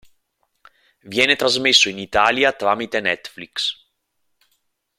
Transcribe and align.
Viene 1.03 1.35
trasmesso 1.35 1.87
in 1.87 1.99
Italia 1.99 2.53
tramite 2.53 3.01
Netflix. 3.01 3.85